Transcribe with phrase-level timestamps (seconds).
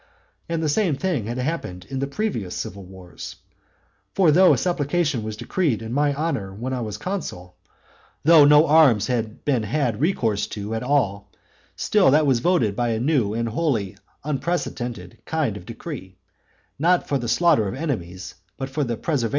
[0.49, 3.35] And the same thing had happened in the previous civil wars.
[4.15, 7.55] For though a supplication was decreed in my honour when I was consul,
[8.23, 11.29] though no arms had been had recourse to at all,
[11.75, 16.17] still that was voted by a new and wholly unprecedented kind of decree,
[16.79, 19.29] not for the slaughter of enemies, but for the preservation of the citizens.